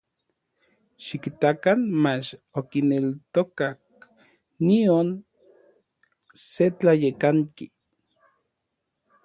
Xikitakan 1.05 1.79
mach 2.03 2.27
okineltokak 2.59 3.79
nion 4.65 5.07
se 6.49 6.65
tlayekanki. 6.79 7.65